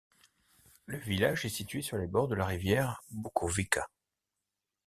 [0.87, 3.87] Le village est situé sur les bords de la rivière Bukovica.